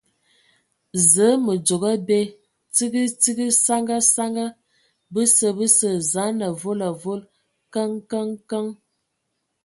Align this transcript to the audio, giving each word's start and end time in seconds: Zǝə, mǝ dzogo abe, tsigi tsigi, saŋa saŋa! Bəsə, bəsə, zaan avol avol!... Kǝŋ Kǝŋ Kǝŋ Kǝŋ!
Zǝə, 1.11 1.27
mǝ 1.43 1.53
dzogo 1.65 1.87
abe, 1.97 2.19
tsigi 2.73 3.03
tsigi, 3.21 3.47
saŋa 3.63 3.97
saŋa! 4.13 4.45
Bəsə, 5.13 5.47
bəsə, 5.57 5.89
zaan 6.11 6.37
avol 6.49 6.79
avol!... 6.89 7.21
Kǝŋ 7.73 7.91
Kǝŋ 8.09 8.27
Kǝŋ 8.49 8.67
Kǝŋ! 8.67 8.67